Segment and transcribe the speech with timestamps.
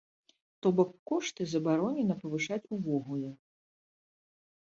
[0.65, 3.29] То бок, кошты забаронена павышаць увогуле!